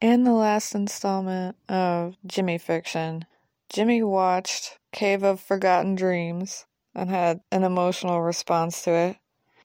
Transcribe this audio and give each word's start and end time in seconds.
In 0.00 0.24
the 0.24 0.32
last 0.32 0.74
installment 0.74 1.56
of 1.70 2.16
Jimmy 2.26 2.58
Fiction, 2.58 3.24
Jimmy 3.70 4.02
watched 4.02 4.78
Cave 4.92 5.22
of 5.22 5.40
Forgotten 5.40 5.94
Dreams 5.94 6.66
and 6.94 7.08
had 7.08 7.40
an 7.50 7.64
emotional 7.64 8.20
response 8.20 8.82
to 8.82 8.90
it. 8.90 9.16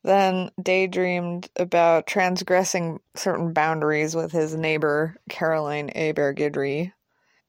Then 0.03 0.49
daydreamed 0.61 1.49
about 1.57 2.07
transgressing 2.07 3.01
certain 3.13 3.51
boundaries 3.51 4.15
with 4.15 4.31
his 4.31 4.55
neighbor, 4.55 5.17
Caroline 5.29 5.89
Hebert 5.89 6.37
Guidry. 6.37 6.93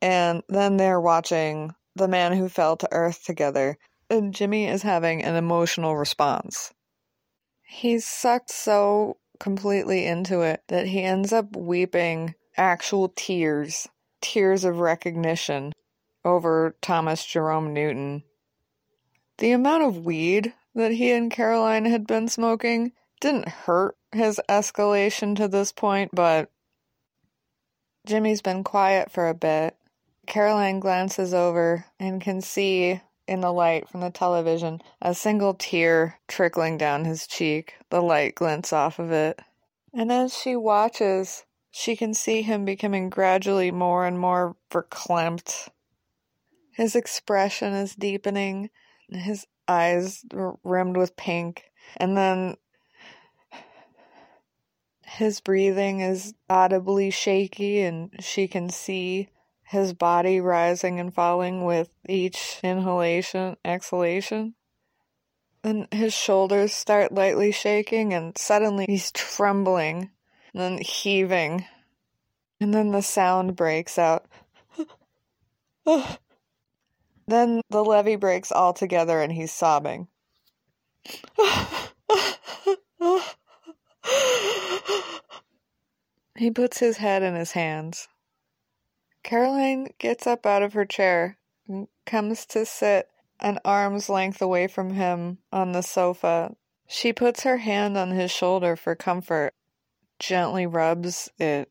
And 0.00 0.42
then 0.48 0.76
they're 0.76 1.00
watching 1.00 1.74
The 1.94 2.08
Man 2.08 2.32
Who 2.32 2.48
Fell 2.48 2.76
to 2.78 2.88
Earth 2.90 3.24
together, 3.24 3.78
and 4.10 4.34
Jimmy 4.34 4.66
is 4.66 4.82
having 4.82 5.22
an 5.22 5.36
emotional 5.36 5.96
response. 5.96 6.74
He's 7.62 8.04
sucked 8.06 8.50
so 8.50 9.18
completely 9.38 10.04
into 10.04 10.40
it 10.40 10.62
that 10.66 10.88
he 10.88 11.02
ends 11.02 11.32
up 11.32 11.56
weeping 11.56 12.34
actual 12.56 13.12
tears, 13.14 13.88
tears 14.20 14.64
of 14.64 14.78
recognition 14.78 15.72
over 16.24 16.76
Thomas 16.80 17.24
Jerome 17.24 17.72
Newton. 17.72 18.22
The 19.38 19.52
amount 19.52 19.84
of 19.84 20.04
weed 20.04 20.52
that 20.74 20.92
he 20.92 21.12
and 21.12 21.30
Caroline 21.30 21.84
had 21.84 22.06
been 22.06 22.28
smoking 22.28 22.92
didn't 23.20 23.48
hurt 23.48 23.96
his 24.12 24.40
escalation 24.48 25.36
to 25.36 25.48
this 25.48 25.72
point, 25.72 26.10
but 26.12 26.50
Jimmy's 28.06 28.42
been 28.42 28.64
quiet 28.64 29.10
for 29.10 29.28
a 29.28 29.34
bit. 29.34 29.76
Caroline 30.26 30.80
glances 30.80 31.34
over 31.34 31.86
and 31.98 32.20
can 32.20 32.40
see 32.40 33.00
in 33.26 33.40
the 33.40 33.52
light 33.52 33.88
from 33.88 34.00
the 34.00 34.10
television 34.10 34.80
a 35.00 35.14
single 35.14 35.54
tear 35.54 36.18
trickling 36.28 36.78
down 36.78 37.04
his 37.04 37.26
cheek. 37.26 37.74
The 37.90 38.00
light 38.00 38.34
glints 38.34 38.72
off 38.72 38.98
of 38.98 39.10
it. 39.10 39.40
And 39.94 40.10
as 40.10 40.36
she 40.36 40.56
watches, 40.56 41.44
she 41.72 41.96
can 41.96 42.12
see 42.12 42.42
him 42.42 42.66
becoming 42.66 43.08
gradually 43.08 43.70
more 43.70 44.06
and 44.06 44.18
more 44.18 44.54
verklempt. 44.70 45.70
His 46.70 46.94
expression 46.94 47.72
is 47.72 47.94
deepening, 47.94 48.68
his 49.08 49.46
eyes 49.66 50.22
rimmed 50.62 50.98
with 50.98 51.16
pink, 51.16 51.64
and 51.96 52.16
then 52.16 52.56
his 55.02 55.40
breathing 55.40 56.00
is 56.00 56.34
audibly 56.48 57.10
shaky, 57.10 57.80
and 57.80 58.10
she 58.20 58.48
can 58.48 58.68
see 58.68 59.30
his 59.64 59.94
body 59.94 60.40
rising 60.40 61.00
and 61.00 61.14
falling 61.14 61.64
with 61.64 61.88
each 62.06 62.60
inhalation, 62.62 63.56
exhalation. 63.64 64.54
Then 65.62 65.88
his 65.90 66.12
shoulders 66.12 66.74
start 66.74 67.12
lightly 67.12 67.50
shaking, 67.50 68.12
and 68.12 68.36
suddenly 68.36 68.84
he's 68.86 69.10
trembling 69.12 70.10
and 70.52 70.62
then 70.62 70.78
heaving. 70.78 71.66
And 72.60 72.72
then 72.72 72.90
the 72.90 73.02
sound 73.02 73.56
breaks 73.56 73.98
out. 73.98 74.26
then 77.26 77.60
the 77.70 77.84
levee 77.84 78.16
breaks 78.16 78.52
all 78.52 78.72
together 78.72 79.20
and 79.20 79.32
he's 79.32 79.52
sobbing. 79.52 80.08
he 86.36 86.50
puts 86.50 86.78
his 86.78 86.98
head 86.98 87.22
in 87.22 87.34
his 87.34 87.52
hands. 87.52 88.08
Caroline 89.24 89.88
gets 89.98 90.26
up 90.26 90.46
out 90.46 90.62
of 90.62 90.72
her 90.74 90.84
chair 90.84 91.38
and 91.68 91.88
comes 92.06 92.44
to 92.46 92.66
sit 92.66 93.08
an 93.40 93.58
arm's 93.64 94.08
length 94.08 94.40
away 94.40 94.68
from 94.68 94.90
him 94.90 95.38
on 95.52 95.72
the 95.72 95.82
sofa. 95.82 96.54
She 96.86 97.12
puts 97.12 97.42
her 97.42 97.58
hand 97.58 97.96
on 97.96 98.10
his 98.10 98.30
shoulder 98.30 98.76
for 98.76 98.94
comfort 98.94 99.54
gently 100.22 100.66
rubs 100.66 101.30
it. 101.38 101.70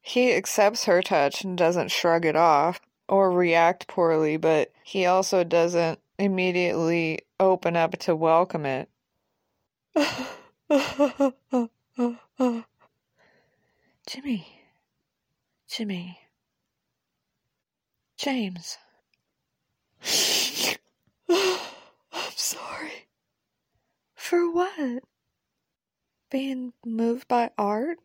He 0.00 0.32
accepts 0.32 0.86
her 0.86 1.02
touch 1.02 1.44
and 1.44 1.56
doesn't 1.56 1.92
shrug 1.92 2.24
it 2.24 2.34
off 2.34 2.80
or 3.08 3.30
react 3.30 3.86
poorly, 3.86 4.38
but 4.38 4.72
he 4.82 5.06
also 5.06 5.44
doesn't 5.44 6.00
immediately 6.18 7.20
open 7.38 7.76
up 7.76 7.98
to 7.98 8.16
welcome 8.16 8.64
it. 8.64 8.88
Jimmy. 14.06 14.46
Jimmy. 15.68 16.18
James. 18.16 18.78
I'm 21.28 22.32
sorry. 22.34 23.08
For 24.14 24.50
what? 24.50 25.02
Being 26.32 26.72
moved 26.84 27.28
by 27.28 27.50
art? 27.58 27.98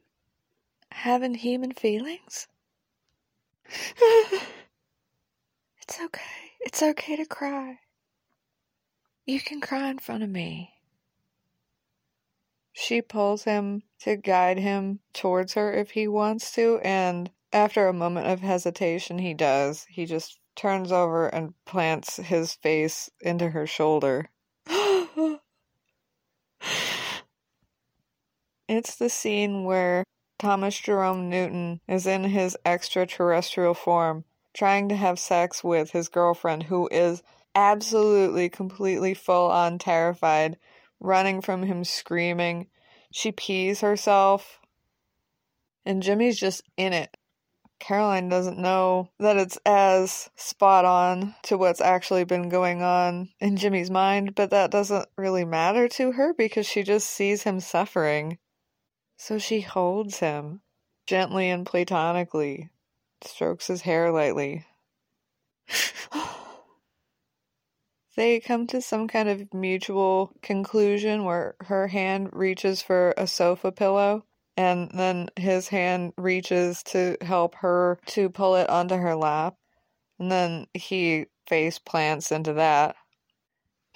Having 0.92 1.36
human 1.36 1.72
feelings? 1.72 2.48
it's 3.66 4.44
okay. 6.04 6.22
It's 6.60 6.84
okay 6.84 7.16
to 7.16 7.26
cry. 7.26 7.80
You 9.26 9.40
can 9.40 9.62
cry 9.62 9.90
in 9.90 10.00
front 10.00 10.24
of 10.24 10.30
me. 10.30 10.74
She 12.74 13.02
pulls 13.02 13.46
him 13.46 13.84
to 14.02 14.18
guide 14.18 14.60
him 14.60 15.00
towards 15.14 15.54
her 15.54 15.74
if 15.74 15.92
he 15.92 16.08
wants 16.08 16.52
to, 16.56 16.80
and 16.84 17.32
after 17.54 17.88
a 17.88 17.94
moment 17.94 18.28
of 18.28 18.42
hesitation, 18.42 19.20
he 19.20 19.34
does. 19.34 19.86
He 19.90 20.06
just 20.06 20.38
turns 20.56 20.92
over 20.92 21.28
and 21.28 21.54
plants 21.66 22.18
his 22.18 22.56
face 22.56 23.10
into 23.22 23.52
her 23.52 23.66
shoulder. 23.66 24.30
It's 28.78 28.94
the 28.94 29.10
scene 29.10 29.64
where 29.64 30.04
Thomas 30.38 30.80
Jerome 30.80 31.32
Newton 31.32 31.82
is 31.88 32.06
in 32.06 32.26
his 32.26 32.56
extraterrestrial 32.64 33.74
form 33.74 34.24
trying 34.54 34.88
to 34.90 34.96
have 34.96 35.18
sex 35.18 35.64
with 35.64 35.90
his 35.90 36.10
girlfriend 36.10 36.62
who 36.62 36.88
is 36.92 37.24
absolutely 37.56 38.50
completely 38.50 39.16
full 39.16 39.50
on 39.50 39.80
terrified, 39.80 40.58
running 41.00 41.42
from 41.42 41.64
him 41.64 41.84
screaming. 41.84 42.68
She 43.12 43.32
pees 43.32 43.82
herself. 43.82 44.60
And 45.84 46.04
Jimmy's 46.04 46.40
just 46.40 46.62
in 46.78 46.94
it. 46.94 47.18
Caroline 47.80 48.30
doesn't 48.30 48.60
know 48.60 49.10
that 49.18 49.38
it's 49.38 49.58
as 49.66 50.30
spot 50.36 50.86
on 50.86 51.34
to 51.46 51.58
what's 51.58 51.82
actually 51.82 52.26
been 52.26 52.50
going 52.50 52.84
on 52.84 53.30
in 53.40 53.58
Jimmy's 53.58 53.90
mind, 53.90 54.36
but 54.36 54.52
that 54.52 54.70
doesn't 54.70 55.10
really 55.18 55.46
matter 55.46 55.88
to 55.88 56.12
her 56.12 56.32
because 56.36 56.68
she 56.68 56.84
just 56.84 57.10
sees 57.10 57.42
him 57.42 57.60
suffering. 57.60 58.38
So 59.18 59.40
she 59.40 59.62
holds 59.62 60.20
him 60.20 60.62
gently 61.08 61.50
and 61.50 61.66
platonically, 61.66 62.70
strokes 63.22 63.68
his 63.68 63.82
hair 63.82 64.12
lightly. 64.12 64.66
they 68.16 68.40
come 68.40 68.68
to 68.68 68.82
some 68.82 69.08
kind 69.08 69.28
of 69.28 69.54
mutual 69.54 70.34
conclusion 70.42 71.24
where 71.24 71.56
her 71.62 71.88
hand 71.88 72.30
reaches 72.34 72.82
for 72.82 73.14
a 73.18 73.26
sofa 73.28 73.72
pillow 73.72 74.24
and 74.56 74.92
then 74.94 75.30
his 75.36 75.68
hand 75.68 76.14
reaches 76.18 76.82
to 76.84 77.18
help 77.22 77.56
her 77.56 78.00
to 78.08 78.30
pull 78.30 78.56
it 78.56 78.70
onto 78.70 78.96
her 78.96 79.16
lap 79.16 79.56
and 80.20 80.32
then 80.32 80.68
he 80.74 81.26
face 81.48 81.80
plants 81.80 82.32
into 82.32 82.54
that 82.54 82.96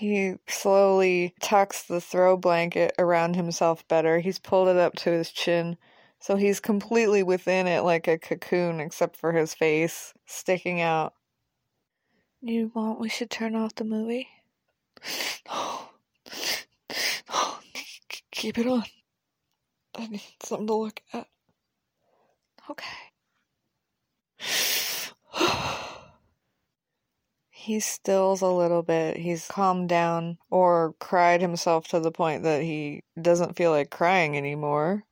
he 0.01 0.35
slowly 0.47 1.35
tucks 1.41 1.83
the 1.83 2.01
throw 2.01 2.35
blanket 2.35 2.93
around 2.97 3.35
himself 3.35 3.87
better. 3.87 4.19
He's 4.19 4.39
pulled 4.39 4.67
it 4.67 4.77
up 4.77 4.95
to 4.95 5.11
his 5.11 5.29
chin, 5.31 5.77
so 6.19 6.35
he's 6.37 6.59
completely 6.59 7.21
within 7.23 7.67
it 7.67 7.81
like 7.83 8.07
a 8.07 8.17
cocoon, 8.17 8.79
except 8.79 9.15
for 9.15 9.31
his 9.31 9.53
face 9.53 10.13
sticking 10.25 10.81
out. 10.81 11.13
You 12.41 12.71
want 12.73 12.99
we 12.99 13.09
should 13.09 13.29
turn 13.29 13.55
off 13.55 13.75
the 13.75 13.83
movie? 13.83 14.27
No 15.47 15.89
keep 18.31 18.57
it 18.57 18.67
on. 18.67 18.83
I 19.95 20.07
need 20.07 20.21
something 20.41 20.67
to 20.67 20.73
look 20.75 21.01
at. 21.13 21.27
Okay. 22.69 23.00
He 27.71 27.79
stills 27.79 28.41
a 28.41 28.47
little 28.47 28.83
bit. 28.83 29.15
He's 29.15 29.47
calmed 29.47 29.87
down 29.87 30.37
or 30.49 30.93
cried 30.99 31.39
himself 31.39 31.87
to 31.87 32.01
the 32.01 32.11
point 32.11 32.43
that 32.43 32.63
he 32.63 33.01
doesn't 33.21 33.55
feel 33.55 33.71
like 33.71 33.89
crying 33.89 34.35
anymore. 34.35 35.05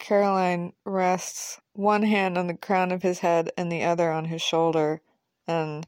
Caroline 0.00 0.72
rests 0.84 1.60
one 1.74 2.02
hand 2.02 2.36
on 2.36 2.48
the 2.48 2.56
crown 2.56 2.90
of 2.90 3.04
his 3.04 3.20
head 3.20 3.52
and 3.56 3.70
the 3.70 3.84
other 3.84 4.10
on 4.10 4.24
his 4.24 4.42
shoulder, 4.42 5.00
and 5.46 5.86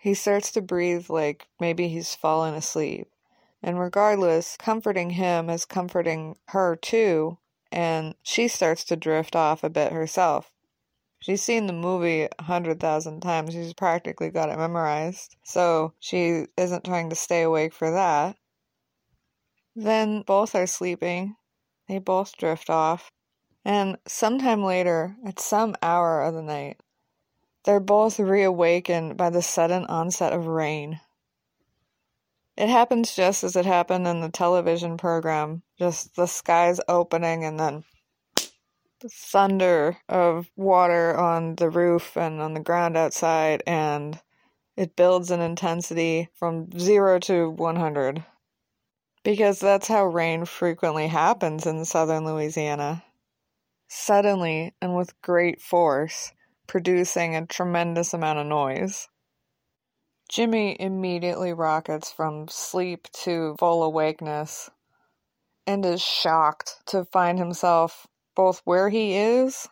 he 0.00 0.14
starts 0.14 0.50
to 0.50 0.60
breathe 0.60 1.08
like 1.08 1.46
maybe 1.60 1.86
he's 1.86 2.16
fallen 2.16 2.54
asleep. 2.54 3.08
And 3.62 3.78
regardless, 3.78 4.56
comforting 4.56 5.10
him 5.10 5.48
is 5.48 5.64
comforting 5.64 6.36
her 6.48 6.74
too, 6.74 7.38
and 7.70 8.16
she 8.24 8.48
starts 8.48 8.82
to 8.86 8.96
drift 8.96 9.36
off 9.36 9.62
a 9.62 9.70
bit 9.70 9.92
herself. 9.92 10.50
She's 11.20 11.42
seen 11.42 11.66
the 11.66 11.72
movie 11.72 12.28
a 12.38 12.42
hundred 12.42 12.80
thousand 12.80 13.20
times. 13.20 13.52
She's 13.52 13.74
practically 13.74 14.30
got 14.30 14.50
it 14.50 14.58
memorized. 14.58 15.36
So 15.44 15.94
she 15.98 16.46
isn't 16.56 16.84
trying 16.84 17.10
to 17.10 17.16
stay 17.16 17.42
awake 17.42 17.72
for 17.72 17.90
that. 17.90 18.36
Then 19.74 20.22
both 20.22 20.54
are 20.54 20.66
sleeping. 20.66 21.36
They 21.88 21.98
both 21.98 22.36
drift 22.36 22.70
off. 22.70 23.10
And 23.64 23.98
sometime 24.06 24.62
later, 24.62 25.16
at 25.26 25.40
some 25.40 25.74
hour 25.82 26.22
of 26.22 26.34
the 26.34 26.42
night, 26.42 26.80
they're 27.64 27.80
both 27.80 28.18
reawakened 28.18 29.16
by 29.16 29.30
the 29.30 29.42
sudden 29.42 29.84
onset 29.86 30.32
of 30.32 30.46
rain. 30.46 31.00
It 32.56 32.68
happens 32.68 33.14
just 33.14 33.44
as 33.44 33.56
it 33.56 33.66
happened 33.66 34.06
in 34.06 34.20
the 34.20 34.30
television 34.30 34.96
program. 34.96 35.62
Just 35.78 36.16
the 36.16 36.26
skies 36.26 36.80
opening 36.88 37.44
and 37.44 37.58
then 37.58 37.84
the 39.00 39.08
thunder 39.08 39.96
of 40.08 40.50
water 40.56 41.16
on 41.16 41.54
the 41.56 41.70
roof 41.70 42.16
and 42.16 42.40
on 42.40 42.54
the 42.54 42.60
ground 42.60 42.96
outside, 42.96 43.62
and 43.66 44.20
it 44.76 44.96
builds 44.96 45.30
in 45.30 45.40
intensity 45.40 46.28
from 46.34 46.70
zero 46.78 47.18
to 47.20 47.50
100. 47.50 48.24
Because 49.22 49.60
that's 49.60 49.88
how 49.88 50.04
rain 50.06 50.44
frequently 50.44 51.08
happens 51.08 51.66
in 51.66 51.84
southern 51.84 52.24
Louisiana. 52.24 53.04
Suddenly 53.88 54.74
and 54.80 54.96
with 54.96 55.20
great 55.22 55.60
force, 55.60 56.32
producing 56.66 57.34
a 57.34 57.46
tremendous 57.46 58.14
amount 58.14 58.38
of 58.38 58.46
noise. 58.46 59.08
Jimmy 60.28 60.76
immediately 60.78 61.52
rockets 61.54 62.12
from 62.12 62.48
sleep 62.48 63.08
to 63.12 63.56
full 63.58 63.82
awakeness 63.82 64.70
and 65.66 65.84
is 65.84 66.02
shocked 66.02 66.76
to 66.86 67.04
find 67.04 67.38
himself 67.38 68.06
both 68.38 68.62
where 68.64 68.88
he 68.88 69.16
is, 69.16 69.66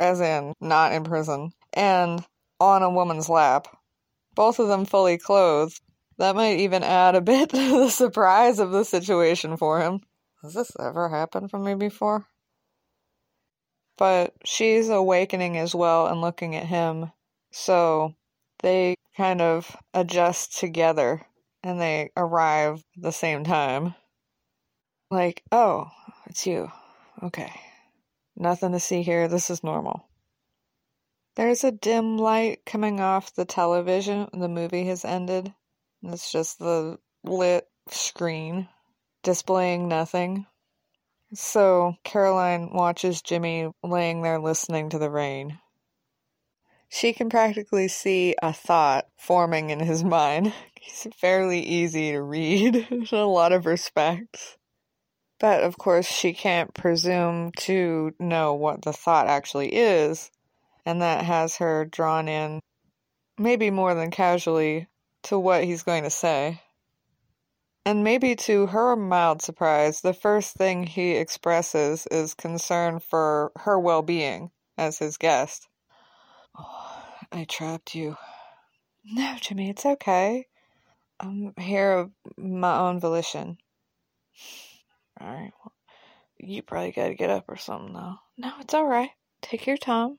as 0.00 0.20
in 0.20 0.52
not 0.60 0.92
in 0.92 1.04
prison, 1.04 1.52
and 1.72 2.26
on 2.58 2.82
a 2.82 2.90
woman's 2.90 3.28
lap. 3.28 3.68
Both 4.34 4.58
of 4.58 4.66
them 4.66 4.84
fully 4.84 5.16
clothed. 5.16 5.80
That 6.18 6.34
might 6.34 6.58
even 6.58 6.82
add 6.82 7.14
a 7.14 7.20
bit 7.32 7.50
to 7.50 7.56
the 7.56 7.88
surprise 7.88 8.58
of 8.58 8.72
the 8.72 8.84
situation 8.84 9.56
for 9.56 9.80
him. 9.80 10.00
Has 10.42 10.54
this 10.54 10.72
ever 10.80 11.08
happened 11.08 11.52
for 11.52 11.60
me 11.60 11.74
before? 11.74 12.26
But 13.96 14.34
she's 14.44 14.88
awakening 14.88 15.56
as 15.56 15.72
well 15.72 16.08
and 16.08 16.20
looking 16.20 16.56
at 16.56 16.66
him, 16.66 17.12
so 17.52 18.16
they 18.58 18.96
kind 19.16 19.40
of 19.40 19.76
adjust 19.94 20.58
together 20.58 21.22
and 21.62 21.80
they 21.80 22.10
arrive 22.16 22.82
at 22.96 23.02
the 23.04 23.12
same 23.12 23.44
time. 23.44 23.94
Like, 25.12 25.44
oh, 25.52 25.86
it's 26.26 26.44
you. 26.44 26.72
Okay. 27.22 27.52
Nothing 28.40 28.70
to 28.72 28.80
see 28.80 29.02
here. 29.02 29.26
This 29.26 29.50
is 29.50 29.64
normal. 29.64 30.08
There's 31.34 31.64
a 31.64 31.72
dim 31.72 32.18
light 32.18 32.64
coming 32.64 33.00
off 33.00 33.34
the 33.34 33.44
television. 33.44 34.28
The 34.32 34.48
movie 34.48 34.84
has 34.86 35.04
ended. 35.04 35.52
It's 36.04 36.30
just 36.30 36.60
the 36.60 36.98
lit 37.24 37.68
screen 37.88 38.68
displaying 39.24 39.88
nothing. 39.88 40.46
So 41.34 41.96
Caroline 42.04 42.70
watches 42.72 43.22
Jimmy 43.22 43.70
laying 43.82 44.22
there 44.22 44.38
listening 44.38 44.90
to 44.90 44.98
the 44.98 45.10
rain. 45.10 45.58
She 46.88 47.12
can 47.12 47.28
practically 47.28 47.88
see 47.88 48.34
a 48.40 48.52
thought 48.52 49.06
forming 49.16 49.70
in 49.70 49.80
his 49.80 50.04
mind. 50.18 50.52
He's 50.80 51.08
fairly 51.16 51.60
easy 51.60 52.12
to 52.12 52.22
read 52.22 52.86
in 52.90 53.06
a 53.12 53.26
lot 53.26 53.52
of 53.52 53.66
respects. 53.66 54.56
But 55.40 55.62
of 55.62 55.78
course, 55.78 56.06
she 56.06 56.32
can't 56.32 56.74
presume 56.74 57.52
to 57.58 58.12
know 58.18 58.54
what 58.54 58.82
the 58.82 58.92
thought 58.92 59.28
actually 59.28 59.74
is, 59.74 60.30
and 60.84 61.00
that 61.02 61.24
has 61.24 61.56
her 61.56 61.84
drawn 61.84 62.28
in, 62.28 62.60
maybe 63.38 63.70
more 63.70 63.94
than 63.94 64.10
casually, 64.10 64.88
to 65.24 65.38
what 65.38 65.64
he's 65.64 65.82
going 65.84 66.02
to 66.04 66.10
say. 66.10 66.60
And 67.84 68.04
maybe 68.04 68.36
to 68.36 68.66
her 68.66 68.96
mild 68.96 69.40
surprise, 69.40 70.00
the 70.00 70.12
first 70.12 70.54
thing 70.56 70.84
he 70.86 71.12
expresses 71.12 72.06
is 72.08 72.34
concern 72.34 72.98
for 72.98 73.52
her 73.56 73.78
well 73.78 74.02
being 74.02 74.50
as 74.76 74.98
his 74.98 75.16
guest. 75.16 75.68
Oh, 76.58 77.02
I 77.32 77.44
trapped 77.44 77.94
you. 77.94 78.16
No, 79.04 79.36
Jimmy, 79.40 79.70
it's 79.70 79.86
okay. 79.86 80.46
I'm 81.20 81.54
here 81.58 81.92
of 81.92 82.10
my 82.36 82.78
own 82.78 83.00
volition. 83.00 83.58
Alright, 85.20 85.52
well, 85.62 85.72
you 86.38 86.62
probably 86.62 86.92
gotta 86.92 87.14
get 87.14 87.30
up 87.30 87.44
or 87.48 87.56
something, 87.56 87.94
though. 87.94 88.16
No, 88.36 88.52
it's 88.60 88.74
alright. 88.74 89.10
Take 89.42 89.66
your 89.66 89.76
time. 89.76 90.18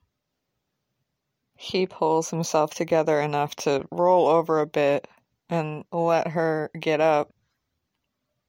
He 1.56 1.86
pulls 1.88 2.30
himself 2.30 2.74
together 2.74 3.20
enough 3.20 3.56
to 3.58 3.86
roll 3.92 4.28
over 4.28 4.60
a 4.60 4.68
bit 4.68 5.08
and 5.50 5.84
let 5.92 6.30
her 6.30 6.72
get 6.80 7.02
up. 7.02 7.34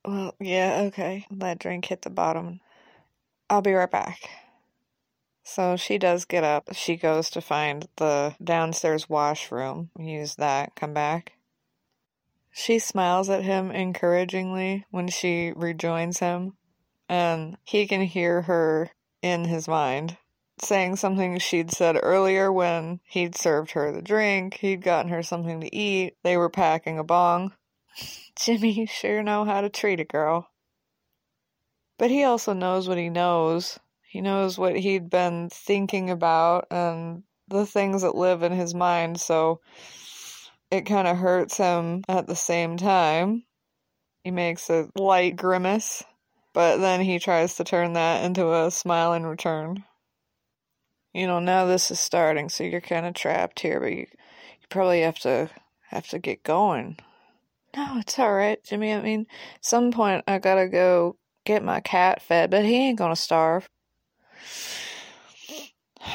Well, 0.04 0.34
yeah, 0.40 0.82
okay. 0.86 1.26
That 1.30 1.58
drink 1.58 1.86
hit 1.86 2.02
the 2.02 2.10
bottom. 2.10 2.60
I'll 3.48 3.62
be 3.62 3.72
right 3.72 3.90
back. 3.90 4.30
So 5.42 5.76
she 5.76 5.98
does 5.98 6.24
get 6.24 6.44
up. 6.44 6.68
She 6.72 6.96
goes 6.96 7.30
to 7.30 7.40
find 7.40 7.88
the 7.96 8.36
downstairs 8.42 9.08
washroom, 9.08 9.90
use 9.98 10.36
that, 10.36 10.76
come 10.76 10.94
back. 10.94 11.32
She 12.52 12.78
smiles 12.78 13.30
at 13.30 13.42
him 13.42 13.70
encouragingly 13.70 14.84
when 14.90 15.08
she 15.08 15.52
rejoins 15.54 16.18
him, 16.18 16.56
and 17.08 17.56
he 17.64 17.86
can 17.86 18.02
hear 18.02 18.42
her 18.42 18.90
in 19.22 19.44
his 19.44 19.68
mind 19.68 20.16
saying 20.62 20.96
something 20.96 21.38
she'd 21.38 21.70
said 21.70 21.98
earlier 22.02 22.52
when 22.52 23.00
he'd 23.04 23.34
served 23.34 23.72
her 23.72 23.92
the 23.92 24.02
drink, 24.02 24.54
he'd 24.54 24.82
gotten 24.82 25.10
her 25.10 25.22
something 25.22 25.60
to 25.60 25.74
eat, 25.74 26.16
they 26.22 26.36
were 26.36 26.50
packing 26.50 26.98
a 26.98 27.04
bong. 27.04 27.52
Jimmy, 28.36 28.86
sure 28.86 29.22
know 29.22 29.44
how 29.44 29.60
to 29.60 29.68
treat 29.68 30.00
a 30.00 30.04
girl. 30.04 30.48
But 31.98 32.10
he 32.10 32.24
also 32.24 32.52
knows 32.52 32.88
what 32.88 32.98
he 32.98 33.10
knows, 33.10 33.78
he 34.02 34.20
knows 34.20 34.58
what 34.58 34.76
he'd 34.76 35.10
been 35.10 35.48
thinking 35.50 36.10
about 36.10 36.66
and 36.70 37.22
the 37.48 37.66
things 37.66 38.02
that 38.02 38.14
live 38.14 38.42
in 38.42 38.52
his 38.52 38.74
mind, 38.74 39.20
so 39.20 39.60
it 40.70 40.82
kind 40.82 41.08
of 41.08 41.16
hurts 41.16 41.56
him 41.56 42.04
at 42.08 42.26
the 42.26 42.36
same 42.36 42.76
time. 42.76 43.44
He 44.24 44.30
makes 44.30 44.70
a 44.70 44.88
light 44.94 45.36
grimace, 45.36 46.04
but 46.52 46.78
then 46.78 47.00
he 47.00 47.18
tries 47.18 47.56
to 47.56 47.64
turn 47.64 47.94
that 47.94 48.24
into 48.24 48.52
a 48.52 48.70
smile 48.70 49.14
in 49.14 49.24
return. 49.26 49.84
You 51.12 51.26
know, 51.26 51.40
now 51.40 51.64
this 51.64 51.90
is 51.90 51.98
starting, 51.98 52.48
so 52.48 52.62
you're 52.62 52.80
kind 52.80 53.06
of 53.06 53.14
trapped 53.14 53.60
here, 53.60 53.80
but 53.80 53.90
you, 53.90 53.98
you 53.98 54.66
probably 54.68 55.00
have 55.00 55.18
to 55.20 55.50
have 55.88 56.06
to 56.08 56.18
get 56.18 56.44
going. 56.44 56.98
No, 57.76 57.98
it's 57.98 58.18
all 58.18 58.32
right, 58.32 58.62
Jimmy. 58.62 58.92
I 58.92 59.00
mean, 59.00 59.26
some 59.60 59.90
point 59.90 60.24
I 60.28 60.38
gotta 60.38 60.68
go 60.68 61.16
get 61.44 61.64
my 61.64 61.80
cat 61.80 62.22
fed, 62.22 62.50
but 62.50 62.64
he 62.64 62.76
ain't 62.76 62.98
gonna 62.98 63.16
starve. 63.16 63.68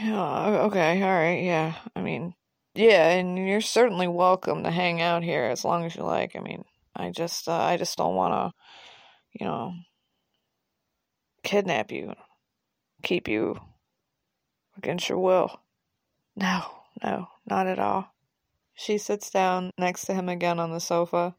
Yeah, 0.00 0.60
okay, 0.66 1.02
all 1.02 1.08
right, 1.08 1.42
yeah. 1.42 1.74
I 1.96 2.02
mean, 2.02 2.32
yeah, 2.78 3.08
and 3.08 3.36
you're 3.36 3.60
certainly 3.60 4.06
welcome 4.06 4.62
to 4.62 4.70
hang 4.70 5.00
out 5.00 5.24
here 5.24 5.44
as 5.44 5.64
long 5.64 5.84
as 5.84 5.96
you 5.96 6.04
like. 6.04 6.36
I 6.36 6.40
mean, 6.40 6.64
I 6.94 7.10
just, 7.10 7.48
uh, 7.48 7.52
I 7.52 7.76
just 7.76 7.98
don't 7.98 8.14
want 8.14 8.34
to, 8.34 9.40
you 9.40 9.46
know, 9.46 9.74
kidnap 11.42 11.90
you, 11.90 12.14
keep 13.02 13.26
you 13.26 13.60
against 14.76 15.08
your 15.08 15.18
will. 15.18 15.60
No, 16.36 16.62
no, 17.02 17.26
not 17.50 17.66
at 17.66 17.80
all. 17.80 18.14
She 18.74 18.98
sits 18.98 19.30
down 19.30 19.72
next 19.76 20.04
to 20.04 20.14
him 20.14 20.28
again 20.28 20.60
on 20.60 20.70
the 20.70 20.78
sofa. 20.78 21.34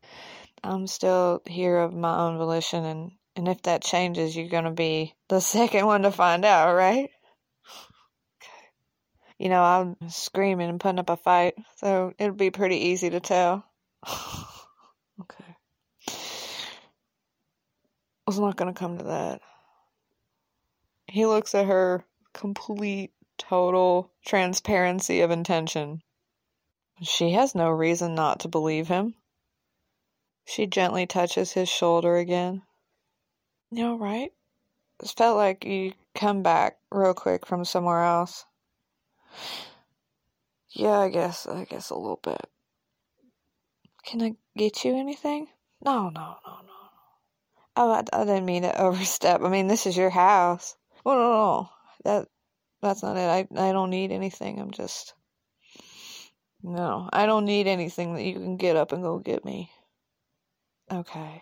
I'm 0.61 0.87
still 0.87 1.41
here 1.47 1.77
of 1.77 1.93
my 1.93 2.19
own 2.19 2.37
volition, 2.37 2.83
and, 2.83 3.11
and 3.37 3.47
if 3.47 3.61
that 3.61 3.81
changes, 3.81 4.35
you're 4.35 4.49
going 4.49 4.65
to 4.65 4.71
be 4.71 5.15
the 5.29 5.39
second 5.39 5.85
one 5.85 6.01
to 6.01 6.11
find 6.11 6.43
out, 6.43 6.75
right? 6.75 7.09
You 9.39 9.49
know, 9.49 9.63
I'm 9.63 9.95
screaming 10.09 10.69
and 10.69 10.79
putting 10.79 10.99
up 10.99 11.09
a 11.09 11.17
fight, 11.17 11.55
so 11.77 12.13
it'll 12.19 12.35
be 12.35 12.51
pretty 12.51 12.75
easy 12.75 13.09
to 13.09 13.19
tell. 13.19 13.65
okay. 15.21 15.55
was 18.27 18.37
not 18.37 18.57
gonna 18.57 18.73
come 18.73 18.97
to 18.99 19.05
that. 19.05 19.41
He 21.07 21.25
looks 21.25 21.55
at 21.55 21.65
her, 21.65 22.05
complete, 22.33 23.11
total 23.39 24.11
transparency 24.23 25.21
of 25.21 25.31
intention. 25.31 26.03
She 27.01 27.31
has 27.31 27.55
no 27.55 27.69
reason 27.69 28.13
not 28.13 28.41
to 28.41 28.49
believe 28.49 28.89
him. 28.89 29.15
She 30.45 30.67
gently 30.67 31.07
touches 31.07 31.53
his 31.53 31.69
shoulder 31.69 32.17
again. 32.17 32.61
You 33.71 33.87
all 33.87 33.97
right? 33.97 34.31
It 35.01 35.13
felt 35.17 35.37
like 35.37 35.63
you 35.63 35.93
come 36.13 36.43
back 36.43 36.77
real 36.91 37.13
quick 37.13 37.47
from 37.47 37.63
somewhere 37.63 38.03
else. 38.03 38.45
Yeah, 40.71 40.99
I 40.99 41.09
guess, 41.09 41.47
I 41.47 41.65
guess 41.65 41.89
a 41.89 41.95
little 41.95 42.19
bit. 42.21 42.41
Can 44.05 44.21
I 44.21 44.35
get 44.55 44.83
you 44.85 44.95
anything? 44.95 45.47
No, 45.83 46.09
no, 46.09 46.37
no, 46.45 46.53
no. 46.65 46.73
Oh, 47.75 47.91
I, 47.91 48.03
I 48.13 48.25
didn't 48.25 48.45
mean 48.45 48.63
to 48.63 48.81
overstep. 48.81 49.41
I 49.41 49.49
mean, 49.49 49.67
this 49.67 49.85
is 49.85 49.97
your 49.97 50.09
house. 50.09 50.75
Oh, 51.05 51.13
no, 51.13 51.31
no. 51.31 51.69
That, 52.03 52.27
that's 52.81 53.03
not 53.03 53.17
it. 53.17 53.21
I, 53.21 53.69
I 53.69 53.71
don't 53.71 53.89
need 53.89 54.11
anything. 54.11 54.59
I'm 54.59 54.71
just, 54.71 55.13
no, 56.61 57.09
I 57.11 57.25
don't 57.25 57.45
need 57.45 57.67
anything 57.67 58.15
that 58.15 58.23
you 58.23 58.33
can 58.33 58.57
get 58.57 58.75
up 58.75 58.91
and 58.91 59.01
go 59.01 59.19
get 59.19 59.43
me. 59.45 59.71
Okay. 60.91 61.41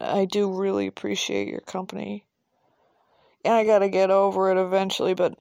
I 0.00 0.24
do 0.24 0.52
really 0.52 0.86
appreciate 0.86 1.48
your 1.48 1.60
company. 1.60 2.24
And 3.44 3.54
I 3.54 3.64
gotta 3.64 3.88
get 3.88 4.10
over 4.10 4.50
it 4.50 4.58
eventually, 4.58 5.14
but 5.14 5.38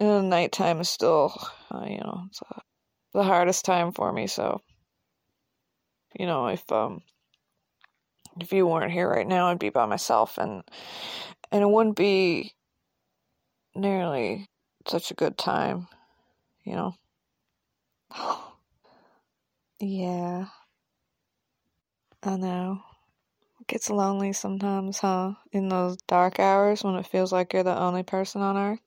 nighttime 0.00 0.80
is 0.80 0.88
still, 0.88 1.32
uh, 1.70 1.84
you 1.86 1.98
know, 1.98 2.28
uh, 2.50 2.60
the 3.12 3.22
hardest 3.22 3.64
time 3.64 3.92
for 3.92 4.12
me. 4.12 4.26
So, 4.26 4.60
you 6.18 6.26
know, 6.26 6.48
if 6.48 6.70
um, 6.72 7.02
if 8.40 8.52
you 8.52 8.66
weren't 8.66 8.92
here 8.92 9.08
right 9.08 9.26
now, 9.26 9.48
I'd 9.48 9.58
be 9.58 9.70
by 9.70 9.86
myself, 9.86 10.38
and 10.38 10.62
and 11.52 11.62
it 11.62 11.70
wouldn't 11.70 11.96
be 11.96 12.54
nearly 13.74 14.48
such 14.86 15.10
a 15.10 15.14
good 15.14 15.38
time, 15.38 15.88
you 16.64 16.74
know. 16.74 16.94
yeah, 19.80 20.46
I 22.22 22.36
know. 22.36 22.82
It 23.60 23.66
gets 23.68 23.90
lonely 23.90 24.32
sometimes, 24.32 24.98
huh? 24.98 25.34
In 25.52 25.68
those 25.68 25.96
dark 26.08 26.40
hours 26.40 26.84
when 26.84 26.96
it 26.96 27.06
feels 27.06 27.32
like 27.32 27.52
you're 27.52 27.62
the 27.62 27.78
only 27.78 28.02
person 28.02 28.42
on 28.42 28.56
earth. 28.56 28.80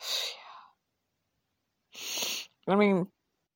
I 2.68 2.76
mean, 2.76 3.08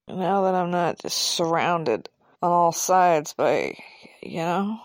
now 0.09 0.43
that 0.43 0.55
I'm 0.55 0.71
not 0.71 0.99
just 0.99 1.17
surrounded 1.17 2.09
on 2.43 2.51
all 2.51 2.73
sides 2.73 3.33
by, 3.35 3.79
you 4.23 4.39
know, 4.39 4.81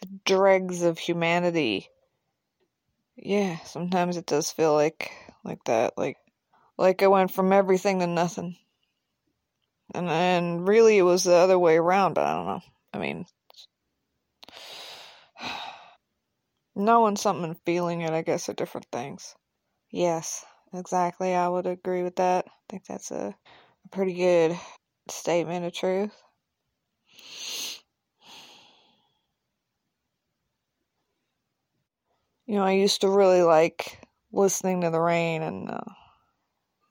the 0.00 0.08
dregs 0.24 0.82
of 0.82 0.98
humanity. 0.98 1.88
Yeah, 3.16 3.58
sometimes 3.64 4.16
it 4.16 4.26
does 4.26 4.50
feel 4.50 4.74
like 4.74 5.10
like 5.44 5.62
that, 5.64 5.96
like 5.98 6.18
like 6.78 7.02
I 7.02 7.06
went 7.08 7.30
from 7.30 7.52
everything 7.52 8.00
to 8.00 8.06
nothing. 8.06 8.56
And 9.94 10.08
and 10.08 10.66
really 10.66 10.98
it 10.98 11.02
was 11.02 11.24
the 11.24 11.34
other 11.34 11.58
way 11.58 11.76
around, 11.76 12.14
but 12.14 12.26
I 12.26 12.34
don't 12.34 12.46
know. 12.46 12.60
I 12.92 12.98
mean, 12.98 13.26
knowing 16.74 17.16
something 17.16 17.44
and 17.44 17.60
feeling 17.64 18.00
it, 18.00 18.12
I 18.12 18.22
guess, 18.22 18.48
are 18.48 18.54
different 18.54 18.86
things. 18.90 19.34
Yes, 19.90 20.44
exactly. 20.74 21.34
I 21.34 21.48
would 21.48 21.66
agree 21.66 22.02
with 22.02 22.16
that. 22.16 22.46
I 22.46 22.50
think 22.68 22.84
that's 22.86 23.10
a, 23.10 23.34
a 23.84 23.88
pretty 23.90 24.14
good 24.14 24.58
statement 25.08 25.64
of 25.64 25.72
truth. 25.72 26.12
You 32.46 32.56
know, 32.56 32.64
I 32.64 32.72
used 32.72 33.00
to 33.00 33.08
really 33.08 33.42
like 33.42 34.00
listening 34.32 34.82
to 34.82 34.90
the 34.90 35.00
rain, 35.00 35.42
and 35.42 35.70
uh, 35.70 35.80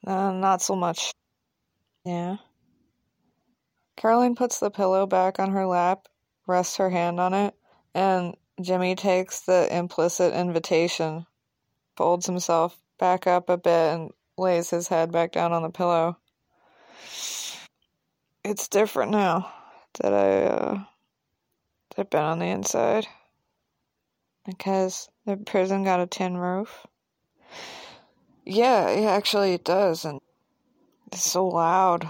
uh, 0.07 0.31
not 0.31 0.61
so 0.61 0.75
much. 0.75 1.11
Yeah. 2.05 2.37
Caroline 3.95 4.35
puts 4.35 4.59
the 4.59 4.71
pillow 4.71 5.05
back 5.05 5.39
on 5.39 5.51
her 5.51 5.67
lap, 5.67 6.07
rests 6.47 6.77
her 6.77 6.89
hand 6.89 7.19
on 7.19 7.33
it, 7.33 7.55
and 7.93 8.35
Jimmy 8.61 8.95
takes 8.95 9.41
the 9.41 9.67
implicit 9.75 10.33
invitation, 10.33 11.25
folds 11.95 12.25
himself 12.25 12.82
back 12.99 13.27
up 13.27 13.49
a 13.49 13.57
bit, 13.57 13.93
and 13.93 14.11
lays 14.37 14.69
his 14.69 14.87
head 14.87 15.11
back 15.11 15.31
down 15.31 15.53
on 15.53 15.63
the 15.63 15.69
pillow. 15.69 16.17
It's 18.43 18.67
different 18.67 19.11
now 19.11 19.53
that 20.01 20.13
I, 20.13 20.43
uh, 20.43 20.83
I've 21.97 22.09
been 22.09 22.23
on 22.23 22.39
the 22.39 22.47
inside. 22.47 23.07
Because 24.45 25.09
the 25.25 25.37
prison 25.37 25.83
got 25.83 26.01
a 26.01 26.07
tin 26.07 26.35
roof. 26.35 26.85
Yeah, 28.45 28.91
yeah, 28.91 29.11
actually 29.11 29.53
it 29.53 29.63
does, 29.63 30.03
and 30.03 30.19
it's 31.11 31.23
so 31.23 31.47
loud. 31.47 32.09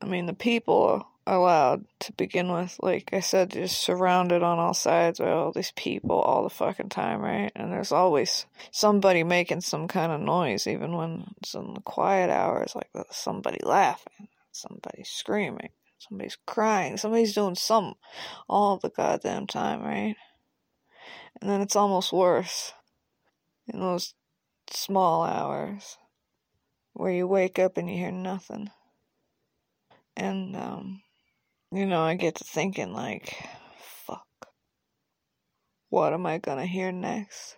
I 0.00 0.06
mean, 0.06 0.26
the 0.26 0.32
people 0.32 1.06
loud 1.36 1.84
to 2.00 2.12
begin 2.12 2.50
with. 2.52 2.76
Like 2.82 3.10
I 3.12 3.20
said, 3.20 3.50
just 3.50 3.80
surrounded 3.80 4.42
on 4.42 4.58
all 4.58 4.74
sides 4.74 5.18
by 5.18 5.30
all 5.30 5.52
these 5.52 5.72
people 5.76 6.20
all 6.20 6.42
the 6.42 6.50
fucking 6.50 6.88
time, 6.88 7.20
right? 7.20 7.52
And 7.54 7.72
there's 7.72 7.92
always 7.92 8.46
somebody 8.70 9.22
making 9.22 9.60
some 9.60 9.88
kind 9.88 10.12
of 10.12 10.20
noise, 10.20 10.66
even 10.66 10.96
when 10.96 11.26
it's 11.38 11.54
in 11.54 11.74
the 11.74 11.80
quiet 11.80 12.30
hours, 12.30 12.74
like 12.74 12.90
somebody 13.10 13.58
laughing, 13.62 14.28
somebody 14.52 15.02
screaming, 15.04 15.70
somebody's 15.98 16.38
crying, 16.46 16.96
somebody's 16.96 17.34
doing 17.34 17.54
something 17.54 17.96
all 18.48 18.78
the 18.78 18.90
goddamn 18.90 19.46
time, 19.46 19.82
right? 19.82 20.16
And 21.40 21.48
then 21.50 21.60
it's 21.60 21.76
almost 21.76 22.12
worse 22.12 22.72
in 23.66 23.80
those 23.80 24.14
small 24.70 25.22
hours 25.24 25.96
where 26.92 27.12
you 27.12 27.26
wake 27.26 27.58
up 27.58 27.76
and 27.76 27.88
you 27.88 27.96
hear 27.96 28.12
nothing. 28.12 28.70
And, 30.16 30.56
um, 30.56 31.02
you 31.72 31.86
know, 31.86 32.02
I 32.02 32.14
get 32.14 32.36
to 32.36 32.44
thinking, 32.44 32.92
like, 32.92 33.36
fuck, 33.78 34.26
what 35.88 36.12
am 36.12 36.26
I 36.26 36.38
gonna 36.38 36.66
hear 36.66 36.90
next? 36.92 37.56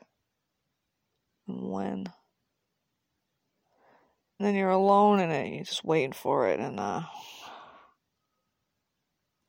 And 1.49 1.71
when? 1.71 2.13
And 4.39 4.49
then 4.49 4.55
you're 4.55 4.71
alone 4.71 5.21
in 5.21 5.31
it, 5.31 5.55
you're 5.55 5.65
just 5.65 5.85
waiting 5.85 6.13
for 6.13 6.49
it, 6.49 6.61
and, 6.61 6.79
uh, 6.79 7.03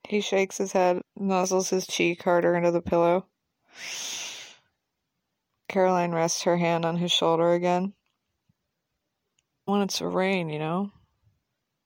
he 0.07 0.21
shakes 0.21 0.57
his 0.57 0.73
head, 0.73 1.01
nuzzles 1.19 1.69
his 1.69 1.87
cheek 1.87 2.23
harder 2.23 2.55
into 2.55 2.71
the 2.71 2.81
pillow. 2.81 3.25
Caroline 5.67 6.11
rests 6.11 6.43
her 6.43 6.57
hand 6.57 6.85
on 6.85 6.97
his 6.97 7.11
shoulder 7.11 7.53
again. 7.53 7.93
When 9.65 9.81
it's 9.81 10.01
a 10.01 10.07
rain, 10.07 10.49
you 10.49 10.59
know? 10.59 10.91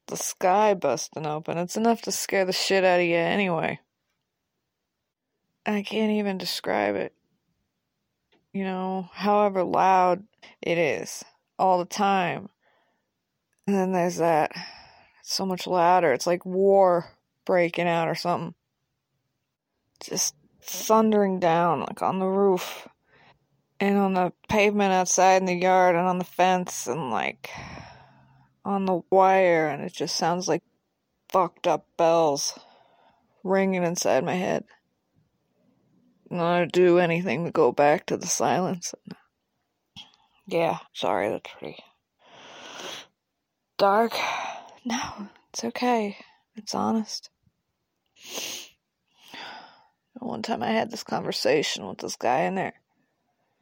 The 0.08 0.18
sky 0.18 0.74
busting 0.74 1.26
open. 1.26 1.58
It's 1.58 1.78
enough 1.78 2.02
to 2.04 2.12
scare 2.12 2.46
the 2.46 2.54
shit 2.54 2.84
out 2.84 3.00
of 3.00 3.06
you 3.06 3.16
anyway. 3.16 3.80
I 5.66 5.82
can't 5.82 6.14
even 6.14 6.38
describe 6.38 6.96
it. 6.96 7.14
You 8.54 8.64
know, 8.64 9.10
however 9.14 9.64
loud 9.64 10.24
it 10.62 10.78
is, 10.78 11.26
all 11.60 11.80
the 11.80 11.86
time. 11.86 12.50
And 13.68 13.76
then 13.76 13.92
there's 13.92 14.18
that. 14.18 14.52
It's 15.20 15.34
so 15.34 15.46
much 15.46 15.68
louder. 15.68 16.14
It's 16.14 16.26
like 16.26 16.46
war 16.46 17.12
breaking 17.46 17.88
out 17.88 18.08
or 18.08 18.16
something. 18.16 18.56
Just 20.00 20.36
thundering 20.62 21.40
down, 21.40 21.82
like 21.82 22.02
on 22.02 22.20
the 22.20 22.28
roof 22.28 22.88
and 23.80 23.98
on 23.98 24.14
the 24.14 24.32
pavement 24.48 24.94
outside 24.94 25.42
in 25.42 25.46
the 25.46 25.54
yard 25.54 25.96
and 25.96 26.08
on 26.08 26.18
the 26.18 26.24
fence 26.24 26.88
and 26.88 27.12
like 27.12 27.50
on 28.68 28.86
the 28.86 29.00
wire 29.10 29.70
and 29.70 29.82
it 29.82 29.94
just 29.94 30.18
sounds 30.18 30.48
like 30.48 30.62
fucked 31.30 31.66
up 31.66 31.88
bells 31.98 32.60
ringing 33.44 33.84
inside 33.84 34.26
my 34.26 34.36
head. 34.36 34.66
And 36.30 36.42
I 36.42 36.66
do 36.66 37.00
anything 37.00 37.46
to 37.46 37.52
go 37.52 37.72
back 37.72 38.06
to 38.08 38.18
the 38.18 38.28
silence. 38.28 38.94
Yeah, 40.46 40.80
sorry, 40.94 41.30
that's 41.30 41.50
pretty 41.58 41.78
dark. 43.78 44.14
No, 44.84 45.30
it's 45.54 45.64
okay. 45.64 46.18
It's 46.58 46.76
honest. 46.76 47.30
One 50.16 50.42
time 50.42 50.62
I 50.62 50.72
had 50.72 50.92
this 50.92 51.04
conversation 51.04 51.88
with 51.88 52.00
this 52.00 52.18
guy 52.18 52.42
in 52.42 52.56
there 52.56 52.74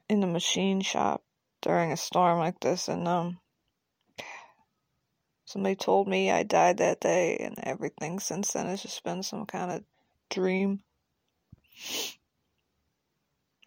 in 0.10 0.20
the 0.22 0.28
machine 0.28 0.82
shop 0.82 1.24
during 1.62 1.92
a 1.92 1.98
storm 1.98 2.40
like 2.40 2.60
this, 2.60 2.88
and 2.88 3.08
um, 3.08 3.40
somebody 5.46 5.76
told 5.76 6.08
me 6.08 6.30
I 6.30 6.44
died 6.44 6.78
that 6.78 7.00
day, 7.00 7.38
and 7.38 7.56
everything 7.64 8.20
since 8.20 8.54
then 8.54 8.66
has 8.66 8.82
just 8.82 9.04
been 9.04 9.24
some 9.24 9.46
kind 9.46 9.72
of 9.72 9.84
dream. 10.30 10.82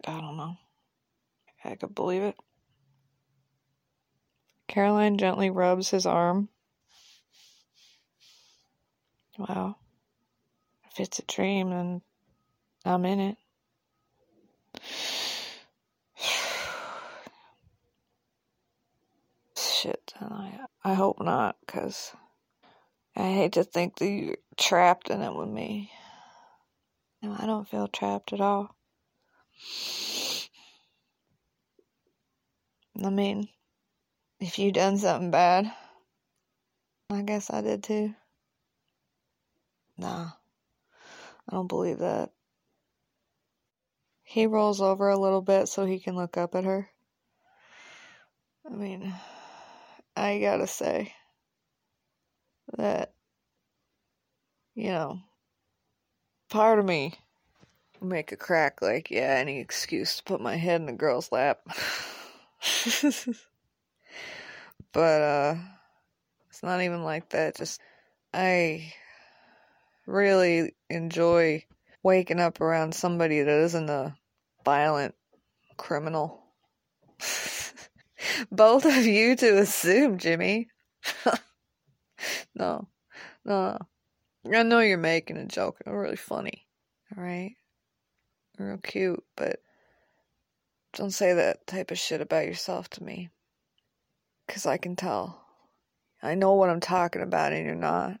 I 0.05 0.19
don't 0.19 0.37
know. 0.37 0.57
I 1.63 1.75
could 1.75 1.95
believe 1.95 2.23
it. 2.23 2.35
Caroline 4.67 5.17
gently 5.17 5.49
rubs 5.49 5.89
his 5.89 6.05
arm. 6.05 6.49
Wow. 9.37 9.77
If 10.91 10.99
it's 10.99 11.19
a 11.19 11.23
dream, 11.23 11.69
then 11.71 12.01
I'm 12.85 13.05
in 13.05 13.19
it. 13.19 13.37
Shit, 19.81 20.13
I, 20.19 20.59
I 20.83 20.93
hope 20.93 21.21
not, 21.21 21.55
because 21.65 22.11
I 23.15 23.31
hate 23.31 23.53
to 23.53 23.63
think 23.63 23.95
that 23.95 24.09
you're 24.09 24.35
trapped 24.57 25.09
in 25.09 25.21
it 25.21 25.33
with 25.33 25.47
me. 25.47 25.89
No, 27.21 27.33
I 27.39 27.45
don't 27.45 27.65
feel 27.65 27.87
trapped 27.87 28.33
at 28.33 28.41
all. 28.41 28.75
I 33.01 33.09
mean, 33.09 33.47
if 34.41 34.59
you 34.59 34.73
done 34.73 34.97
something 34.97 35.31
bad, 35.31 35.71
I 37.09 37.21
guess 37.21 37.49
I 37.49 37.61
did 37.61 37.81
too. 37.81 38.13
Nah, 39.97 40.31
I 41.47 41.51
don't 41.53 41.67
believe 41.67 41.99
that. 41.99 42.31
He 44.23 44.45
rolls 44.45 44.81
over 44.81 45.07
a 45.07 45.17
little 45.17 45.41
bit 45.41 45.69
so 45.69 45.85
he 45.85 45.99
can 45.99 46.17
look 46.17 46.35
up 46.35 46.53
at 46.53 46.65
her. 46.65 46.89
I 48.69 48.75
mean, 48.75 49.13
I 50.19 50.39
gotta 50.39 50.67
say 50.67 51.13
that, 52.77 53.13
you 54.75 54.89
know, 54.89 55.21
part 56.49 56.77
of 56.77 56.83
me 56.83 57.13
make 58.01 58.33
a 58.33 58.35
crack 58.35 58.81
like, 58.81 59.09
yeah, 59.11 59.37
any 59.39 59.61
excuse 59.61 60.17
to 60.17 60.23
put 60.23 60.41
my 60.41 60.57
head 60.57 60.81
in 60.81 60.87
the 60.87 60.91
girl's 60.91 61.31
lap. 61.31 61.61
but, 64.91 65.21
uh, 65.21 65.55
it's 66.49 66.63
not 66.63 66.81
even 66.81 67.05
like 67.05 67.29
that. 67.29 67.55
Just, 67.55 67.79
I 68.33 68.91
really 70.05 70.75
enjoy 70.89 71.63
waking 72.03 72.41
up 72.41 72.59
around 72.59 72.93
somebody 72.93 73.41
that 73.41 73.61
isn't 73.63 73.89
a 73.89 74.17
violent 74.65 75.15
criminal. 75.77 76.43
Both 78.51 78.85
of 78.85 79.05
you 79.05 79.35
to 79.37 79.59
assume, 79.59 80.17
Jimmy. 80.17 80.69
no, 82.55 82.87
no. 83.45 83.77
I 84.45 84.63
know 84.63 84.79
you're 84.79 84.97
making 84.97 85.37
a 85.37 85.45
joke. 85.45 85.77
It's 85.79 85.89
really 85.89 86.15
funny. 86.15 86.65
Alright? 87.15 87.53
Real 88.57 88.77
cute, 88.77 89.23
but 89.35 89.61
don't 90.93 91.11
say 91.11 91.33
that 91.33 91.67
type 91.67 91.91
of 91.91 91.99
shit 91.99 92.21
about 92.21 92.45
yourself 92.45 92.89
to 92.91 93.03
me. 93.03 93.29
Because 94.47 94.65
I 94.65 94.77
can 94.77 94.95
tell. 94.95 95.45
I 96.21 96.35
know 96.35 96.53
what 96.55 96.69
I'm 96.69 96.79
talking 96.79 97.21
about 97.21 97.53
and 97.53 97.65
you're 97.65 97.75
not. 97.75 98.19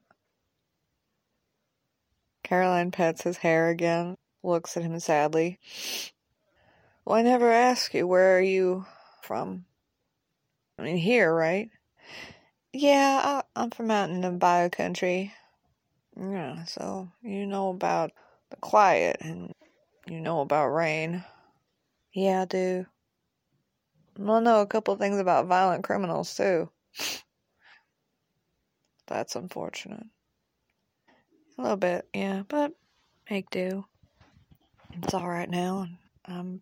Caroline 2.43 2.91
pets 2.91 3.23
his 3.23 3.37
hair 3.37 3.69
again, 3.69 4.17
looks 4.43 4.75
at 4.77 4.83
him 4.83 4.99
sadly. 4.99 5.59
Well, 7.05 7.17
I 7.17 7.21
never 7.21 7.51
asked 7.51 7.93
you, 7.93 8.07
where 8.07 8.37
are 8.37 8.41
you 8.41 8.85
from? 9.21 9.65
I 10.79 10.81
mean, 10.81 10.97
here, 10.97 11.33
right? 11.33 11.69
Yeah, 12.71 13.43
I, 13.53 13.61
am 13.63 13.71
from 13.71 13.91
out 13.91 14.09
in 14.09 14.21
the 14.21 14.31
bayou 14.31 14.69
country. 14.69 15.33
Yeah, 16.15 16.63
so 16.63 17.09
you 17.21 17.45
know 17.45 17.69
about 17.69 18.11
the 18.49 18.55
quiet 18.55 19.17
and 19.19 19.51
you 20.07 20.21
know 20.21 20.39
about 20.39 20.69
rain. 20.69 21.25
Yeah, 22.13 22.43
I 22.43 22.45
do. 22.45 22.85
I 24.17 24.39
know 24.39 24.61
a 24.61 24.67
couple 24.67 24.95
things 24.95 25.19
about 25.19 25.47
violent 25.47 25.83
criminals, 25.83 26.33
too. 26.33 26.69
That's 29.07 29.35
unfortunate. 29.35 30.05
A 31.57 31.61
little 31.61 31.77
bit, 31.77 32.07
yeah, 32.13 32.43
but 32.47 32.71
make 33.29 33.49
do. 33.49 33.83
It's 34.93 35.13
alright 35.13 35.49
now. 35.49 35.87
I'm 36.23 36.61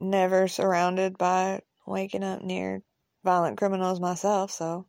never 0.00 0.48
surrounded 0.48 1.16
by 1.16 1.60
waking 1.86 2.24
up 2.24 2.42
near 2.42 2.82
violent 3.24 3.58
criminals 3.58 4.00
myself, 4.00 4.50
so. 4.50 4.86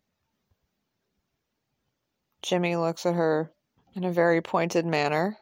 Jimmy 2.41 2.75
looks 2.75 3.05
at 3.05 3.15
her 3.15 3.51
in 3.95 4.03
a 4.03 4.11
very 4.11 4.41
pointed 4.41 4.85
manner, 4.85 5.37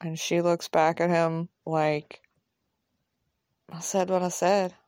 and 0.00 0.18
she 0.18 0.40
looks 0.40 0.68
back 0.68 1.00
at 1.00 1.10
him 1.10 1.48
like, 1.64 2.20
I 3.72 3.80
said 3.80 4.10
what 4.10 4.22
I 4.22 4.28
said. 4.28 4.74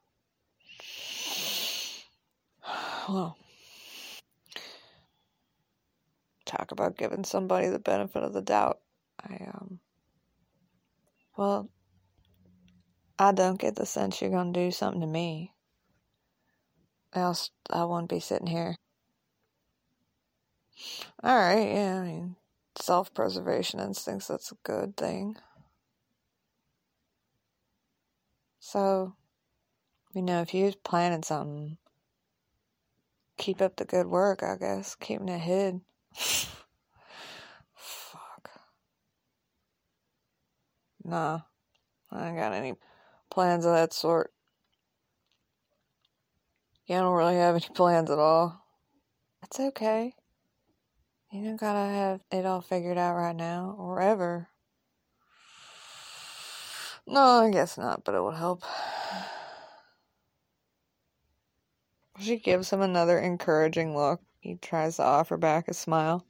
Well, 3.09 3.37
talk 6.44 6.71
about 6.71 6.97
giving 6.97 7.25
somebody 7.25 7.68
the 7.68 7.80
benefit 7.80 8.23
of 8.23 8.32
the 8.32 8.40
doubt. 8.40 8.78
I, 9.21 9.49
um, 9.52 9.80
well, 11.37 11.68
I 13.19 13.33
don't 13.33 13.59
get 13.59 13.76
the 13.76 13.87
sense 13.87 14.21
you're 14.21 14.31
going 14.31 14.52
to 14.52 14.61
do 14.64 14.71
something 14.71 15.00
to 15.00 15.07
me. 15.07 15.52
Else 17.14 17.50
I 17.71 17.85
wouldn't 17.85 18.09
be 18.09 18.21
sitting 18.21 18.47
here. 18.47 18.76
Alright, 21.23 21.69
yeah, 21.69 22.00
I 22.00 22.04
mean, 22.04 22.37
self 22.81 23.12
preservation 23.14 23.81
instincts, 23.81 24.28
that's 24.28 24.50
a 24.50 24.57
good 24.64 24.97
thing. 24.97 25.37
So, 28.59 29.14
you 30.14 30.23
know, 30.23 30.40
if 30.40 30.54
you're 30.54 30.73
planning 30.83 31.22
something, 31.22 31.77
keep 33.37 33.61
up 33.61 33.77
the 33.77 33.85
good 33.85 34.07
work, 34.07 34.42
I 34.42 34.57
guess, 34.57 34.94
keeping 34.94 35.29
it 35.29 35.40
hid. 35.40 35.81
Fuck. 37.75 38.51
Nah, 41.05 41.40
I 42.11 42.29
ain't 42.29 42.37
got 42.38 42.53
any 42.53 42.75
plans 43.33 43.64
of 43.64 43.73
that 43.73 43.95
sort. 43.95 44.31
Yeah, 46.87 46.99
I 46.99 47.01
don't 47.01 47.16
really 47.16 47.37
have 47.37 47.55
any 47.55 47.66
plans 47.75 48.11
at 48.11 48.18
all. 48.18 48.62
It's 49.42 49.59
okay. 49.59 50.14
You 51.31 51.42
don't 51.45 51.59
gotta 51.59 51.90
have 51.90 52.21
it 52.31 52.45
all 52.45 52.61
figured 52.61 52.99
out 52.99 53.16
right 53.16 53.35
now, 53.35 53.75
or 53.79 54.01
ever. 54.03 54.49
No, 57.07 57.21
I 57.21 57.51
guess 57.51 57.79
not, 57.79 58.05
but 58.05 58.14
it 58.14 58.23
would 58.23 58.37
help. 58.37 58.62
She 62.21 62.37
gives 62.37 62.71
him 62.71 62.83
another 62.83 63.18
encouraging 63.18 63.97
look. 63.97 64.21
He 64.40 64.57
tries 64.57 64.97
to 64.97 65.03
offer 65.03 65.38
back 65.38 65.66
a 65.66 65.73
smile. 65.75 66.27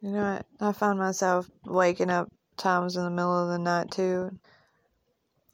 You 0.00 0.10
know, 0.12 0.40
I, 0.58 0.68
I 0.68 0.72
found 0.72 0.98
myself 0.98 1.50
waking 1.66 2.08
up 2.08 2.32
times 2.58 2.96
in 2.96 3.04
the 3.04 3.10
middle 3.10 3.44
of 3.44 3.48
the 3.48 3.58
night 3.58 3.90
too. 3.90 4.38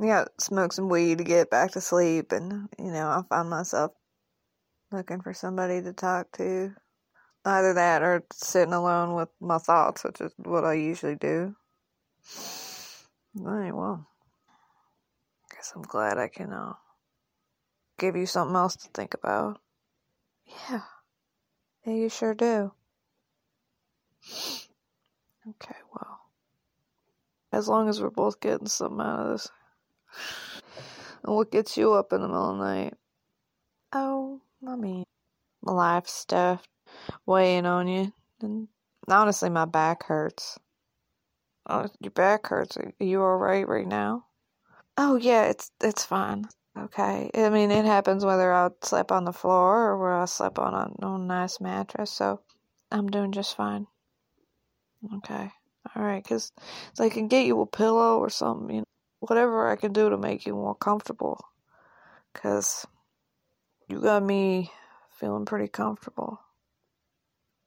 I 0.00 0.06
gotta 0.06 0.30
smoke 0.38 0.72
some 0.72 0.88
weed 0.88 1.18
to 1.18 1.24
get 1.24 1.50
back 1.50 1.72
to 1.72 1.80
sleep, 1.80 2.32
and 2.32 2.68
you 2.78 2.90
know, 2.90 3.06
I 3.08 3.22
find 3.28 3.48
myself 3.48 3.92
looking 4.90 5.20
for 5.20 5.32
somebody 5.32 5.82
to 5.82 5.92
talk 5.92 6.32
to. 6.32 6.74
Either 7.44 7.74
that 7.74 8.02
or 8.02 8.24
sitting 8.32 8.72
alone 8.72 9.14
with 9.14 9.28
my 9.38 9.58
thoughts, 9.58 10.02
which 10.02 10.20
is 10.20 10.32
what 10.38 10.64
I 10.64 10.74
usually 10.74 11.16
do. 11.16 11.54
Alright, 13.38 13.74
well, 13.74 14.06
I 15.50 15.54
guess 15.54 15.72
I'm 15.76 15.82
glad 15.82 16.16
I 16.18 16.28
can 16.28 16.52
uh, 16.52 16.72
give 17.98 18.16
you 18.16 18.26
something 18.26 18.56
else 18.56 18.76
to 18.76 18.88
think 18.94 19.14
about. 19.14 19.60
Yeah, 20.70 20.80
yeah, 21.86 21.92
you 21.92 22.08
sure 22.08 22.34
do. 22.34 22.72
Okay, 25.46 25.76
well. 25.82 25.83
As 27.54 27.68
long 27.68 27.88
as 27.88 28.02
we're 28.02 28.10
both 28.10 28.40
getting 28.40 28.66
something 28.66 29.00
out 29.00 29.20
of 29.20 29.32
this. 29.32 29.48
And 31.22 31.34
what 31.34 31.52
gets 31.52 31.76
you 31.76 31.92
up 31.94 32.12
in 32.12 32.20
the 32.20 32.28
middle 32.28 32.50
of 32.50 32.58
the 32.58 32.64
night? 32.64 32.94
Oh, 33.92 34.40
I 34.66 34.76
mean, 34.76 35.04
my 35.62 35.72
life 35.72 36.08
stuff 36.08 36.66
weighing 37.26 37.64
on 37.64 37.86
you. 37.86 38.12
And 38.42 38.68
honestly, 39.08 39.50
my 39.50 39.66
back 39.66 40.04
hurts. 40.04 40.58
Oh, 41.68 41.86
your 42.00 42.10
back 42.10 42.48
hurts. 42.48 42.76
Are 42.76 42.92
you 42.98 43.22
alright 43.22 43.68
right 43.68 43.86
now? 43.86 44.26
Oh, 44.98 45.16
yeah, 45.16 45.44
it's 45.44 45.70
it's 45.80 46.04
fine. 46.04 46.46
Okay. 46.76 47.30
I 47.34 47.50
mean, 47.50 47.70
it 47.70 47.84
happens 47.84 48.24
whether 48.24 48.52
I 48.52 48.70
sleep 48.82 49.12
on 49.12 49.24
the 49.24 49.32
floor 49.32 49.90
or 49.90 49.98
where 49.98 50.20
I 50.20 50.24
sleep 50.24 50.58
on 50.58 50.74
a, 50.74 51.06
on 51.06 51.20
a 51.22 51.24
nice 51.24 51.60
mattress, 51.60 52.10
so 52.10 52.40
I'm 52.90 53.08
doing 53.08 53.32
just 53.32 53.56
fine. 53.56 53.86
Okay. 55.14 55.52
Alright, 55.96 56.24
because 56.24 56.52
so 56.94 57.04
I 57.04 57.08
can 57.08 57.28
get 57.28 57.46
you 57.46 57.60
a 57.60 57.66
pillow 57.66 58.18
or 58.18 58.30
something, 58.30 58.74
you 58.74 58.80
know, 58.80 58.86
whatever 59.20 59.68
I 59.68 59.76
can 59.76 59.92
do 59.92 60.10
to 60.10 60.16
make 60.16 60.46
you 60.46 60.54
more 60.54 60.74
comfortable. 60.74 61.44
Because 62.32 62.86
you 63.88 64.00
got 64.00 64.22
me 64.22 64.72
feeling 65.10 65.44
pretty 65.44 65.68
comfortable. 65.68 66.40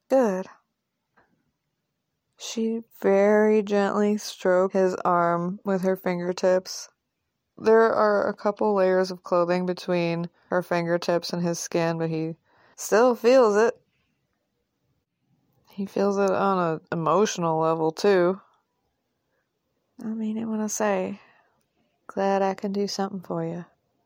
Good. 0.09 0.47
She 2.37 2.83
very 3.01 3.63
gently 3.63 4.17
stroked 4.17 4.73
his 4.73 4.95
arm 4.95 5.59
with 5.65 5.81
her 5.81 5.95
fingertips. 5.95 6.89
There 7.57 7.91
are 7.93 8.27
a 8.27 8.35
couple 8.35 8.75
layers 8.75 9.09
of 9.09 9.23
clothing 9.23 9.65
between 9.65 10.29
her 10.49 10.61
fingertips 10.61 11.33
and 11.33 11.41
his 11.41 11.59
skin, 11.59 11.97
but 11.97 12.09
he 12.09 12.35
still 12.75 13.15
feels 13.15 13.55
it. 13.55 13.79
He 15.77 15.85
feels 15.85 16.17
it 16.17 16.31
on 16.31 16.73
an 16.73 16.81
emotional 16.91 17.59
level 17.59 17.91
too. 17.91 18.41
I 20.03 20.07
mean 20.07 20.35
it 20.37 20.45
when 20.45 20.59
I 20.59 20.65
say, 20.65 21.21
glad 22.07 22.41
I 22.41 22.55
can 22.55 22.71
do 22.73 22.87
something 22.87 23.21
for 23.21 23.45
you. 23.45 23.63